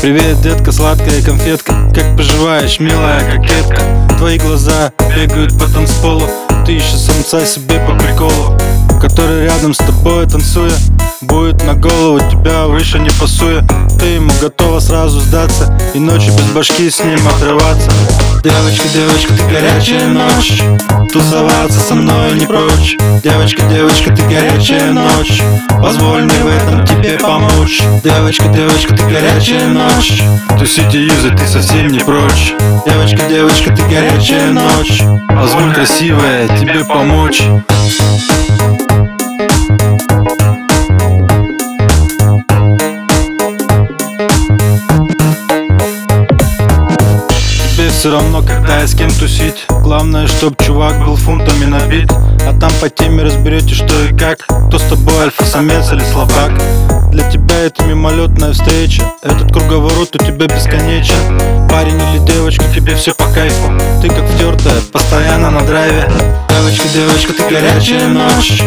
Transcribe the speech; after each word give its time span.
Привет, 0.00 0.40
детка, 0.42 0.70
сладкая 0.70 1.20
конфетка. 1.24 1.90
Как 1.92 2.16
поживаешь, 2.16 2.78
милая 2.78 3.20
кокетка? 3.32 3.82
Твои 4.16 4.38
глаза 4.38 4.92
бегают 5.16 5.58
по 5.58 5.66
танцполу. 5.68 6.22
Ты 6.64 6.76
ищешь 6.76 7.00
самца 7.00 7.44
себе 7.44 7.80
по 7.80 7.96
приколу. 7.96 8.56
Который 9.02 9.44
рядом 9.44 9.74
с 9.74 9.78
тобой 9.78 10.26
танцуя 10.26 10.72
Будет 11.20 11.64
на 11.64 11.74
голову 11.74 12.20
тебя 12.30 12.66
выше 12.66 13.00
не 13.00 13.10
пасуя. 13.10 13.66
Ты 13.98 14.06
ему 14.06 14.30
готова 14.40 14.78
сразу 14.78 15.18
сдаться 15.18 15.76
И 15.94 15.98
ночью 15.98 16.32
без 16.32 16.46
башки 16.52 16.88
с 16.88 17.02
ним 17.02 17.18
отрываться. 17.26 17.90
Девочка, 18.44 18.88
девочка, 18.94 19.34
ты 19.34 19.42
горячая 19.52 20.06
ночь. 20.06 20.62
Тусоваться 21.12 21.80
со 21.80 21.96
мной 21.96 22.34
не 22.34 22.46
прочь. 22.46 22.96
Девочка, 23.24 23.62
девочка, 23.62 24.14
ты 24.14 24.22
горячая 24.22 24.92
ночь 24.92 25.42
Позволь 25.82 26.24
мне 26.24 26.38
в 26.42 26.46
этом 26.46 26.86
тебе 26.86 27.18
помочь. 27.18 27.82
Девочка, 28.02 28.48
девочка, 28.48 28.96
ты 28.96 29.02
горячая 29.04 29.68
ночь. 29.68 30.22
Тусить 30.58 30.94
и 30.94 31.04
юзать 31.04 31.36
ты 31.36 31.46
совсем 31.46 31.88
не 31.88 32.00
прочь. 32.00 32.54
Девочка, 32.86 33.26
девочка, 33.28 33.74
ты 33.74 33.82
горячая 33.82 34.52
ночь. 34.52 35.02
Позволь, 35.28 35.72
красивая, 35.72 36.48
тебе 36.58 36.84
помочь 36.84 37.42
все 47.98 48.12
равно, 48.12 48.42
когда 48.42 48.84
и 48.84 48.86
с 48.86 48.94
кем 48.94 49.10
тусить. 49.10 49.66
Главное, 49.82 50.28
чтоб 50.28 50.56
чувак 50.62 51.04
был 51.04 51.16
фунтами 51.16 51.64
набит 51.64 52.08
А 52.46 52.56
там 52.58 52.70
по 52.80 52.88
теме 52.88 53.24
разберете, 53.24 53.74
что 53.74 54.04
и 54.04 54.16
как. 54.16 54.46
Кто 54.68 54.78
с 54.78 54.82
тобой, 54.84 55.24
альфа-самец 55.24 55.90
или 55.90 56.04
слабак 56.12 56.52
Для 57.18 57.28
тебя 57.32 57.58
это 57.64 57.82
мимолетная 57.82 58.52
встреча. 58.52 59.02
Этот 59.22 59.50
круговорот 59.52 60.14
у 60.14 60.18
тебя 60.18 60.46
бесконечен. 60.46 61.68
Парень 61.68 62.00
или 62.00 62.24
девочка, 62.24 62.62
тебе 62.72 62.94
все 62.94 63.12
по 63.12 63.24
кайфу. 63.24 63.72
Ты 64.00 64.08
как 64.08 64.24
втертая, 64.28 64.80
постоянно 64.92 65.50
на 65.50 65.60
драйве. 65.62 66.08
Девочка, 66.48 66.88
девочка, 66.94 67.32
ты 67.32 67.42
горячая 67.52 68.06
ночь. 68.06 68.62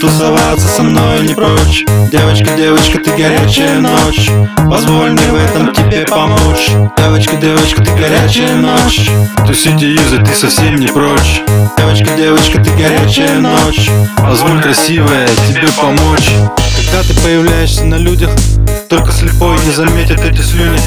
Тусоваться 0.00 0.68
со 0.68 0.84
мной 0.84 1.22
не 1.22 1.34
прочь. 1.34 1.84
Девочка, 2.12 2.48
девочка, 2.56 2.98
ты 2.98 3.10
горячая 3.10 3.80
ночь. 3.80 4.30
Позволь 4.70 5.10
мне 5.10 5.26
в 5.26 5.34
этом 5.34 5.74
тебе 5.74 6.06
помочь. 6.06 6.70
Девочка, 6.96 7.36
девочка, 7.36 7.82
ты 7.82 7.90
горячая 7.90 8.54
ночь. 8.54 9.10
Тусить 9.48 9.82
и 9.82 9.94
юзать 9.94 10.22
ты 10.24 10.32
совсем 10.32 10.76
не 10.76 10.86
прочь. 10.86 11.42
Девочка, 11.76 12.14
девочка, 12.16 12.62
ты 12.62 12.70
горячая 12.70 13.40
ночь. 13.40 13.90
Позволь, 14.16 14.62
красивая, 14.62 15.26
тебе 15.48 15.66
помочь 15.76 16.30
Когда 16.96 17.12
ты 17.12 17.20
появляешься 17.20 17.84
на 17.84 17.96
людях 17.96 18.30
Только 18.88 19.12
слепой 19.12 19.58
не 19.66 19.70
заметит 19.70 20.18
эти 20.24 20.40
слюни 20.40 20.80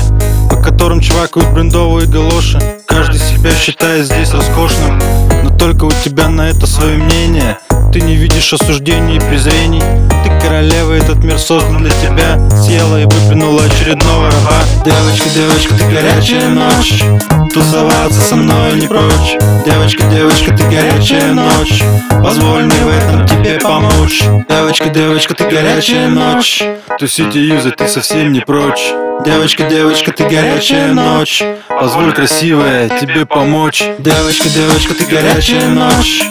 По 0.49 0.55
которым 0.55 1.01
чвакают 1.01 1.51
брендовые 1.51 2.07
галоши. 2.07 2.59
Каждый 2.87 3.19
себя 3.19 3.51
считает 3.51 4.07
здесь 4.07 4.33
роскошным 4.33 4.99
Но 5.43 5.55
только 5.55 5.83
у 5.83 5.91
тебя 5.91 6.27
на 6.27 6.49
это 6.49 6.65
свое 6.65 6.97
мнение. 6.97 7.59
Ты 7.93 8.01
не 8.01 8.15
видишь 8.15 8.51
осуждений 8.51 9.17
и 9.17 9.19
презрений. 9.19 9.83
Ты 10.23 10.31
королева, 10.41 10.93
этот 10.93 11.23
мир 11.23 11.37
создан 11.37 11.77
для 11.77 11.91
тебя. 11.91 12.39
Съела 12.57 13.01
и 13.01 13.05
выплюнула 13.05 13.63
очередного 13.65 14.31
раба. 14.31 14.63
Девочка, 14.83 15.29
девочка, 15.29 15.75
ты 15.75 15.83
горячая 15.91 16.49
ночь. 16.49 17.03
Тусоваться 17.53 18.19
со 18.19 18.35
мной 18.35 18.79
не 18.79 18.87
прочь. 18.87 19.37
Девочка, 19.63 20.03
девочка, 20.05 20.57
ты 20.57 20.63
горячая 20.63 21.33
ночь 21.33 21.83
Девочка, 24.69 24.89
девочка, 24.89 25.33
ты 25.33 25.43
горячая 25.45 26.09
ночь. 26.09 26.61
Тусить 26.99 27.35
и 27.35 27.39
юзать 27.39 27.77
ты 27.77 27.87
совсем 27.87 28.31
не 28.31 28.41
прочь. 28.41 28.93
Девочка, 29.25 29.63
девочка, 29.63 30.11
ты 30.11 30.25
горячая 30.25 30.93
ночь. 30.93 31.43
Позволь, 31.67 32.13
красивая, 32.13 32.87
тебе 32.87 33.25
помочь. 33.25 33.83
Девочка, 33.97 34.47
девочка, 34.47 34.93
ты 34.93 35.05
горячая 35.05 35.69
ночь. 35.69 36.21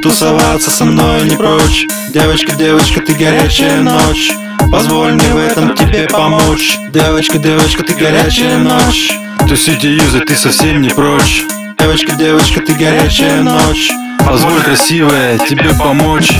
Тусоваться 0.00 0.70
со 0.70 0.84
мной 0.84 1.24
не 1.24 1.34
прочь. 1.34 1.88
Девочка, 2.14 2.52
девочка, 2.52 3.00
ты 3.00 3.14
горячая 3.14 3.80
ночь. 3.80 4.30
Позволь 4.70 5.14
мне 5.14 5.32
в 5.32 5.36
этом 5.36 5.74
тебе 5.74 6.06
помочь. 6.06 6.78
Девочка, 6.90 7.38
девочка, 7.38 7.82
ты 7.82 7.94
горячая 7.94 8.58
ночь. 8.58 9.10
Тусить 9.48 9.82
и 9.82 9.88
юзать 9.88 10.26
ты 10.26 10.36
совсем 10.36 10.82
не 10.82 10.90
прочь. 10.90 11.42
Девочка, 11.76 12.12
девочка, 12.12 12.60
ты 12.60 12.74
горячая 12.74 13.42
ночь. 13.42 13.90
Позволь, 14.24 14.62
красивая, 14.62 15.36
тебе 15.38 15.70
помочь 15.76 16.30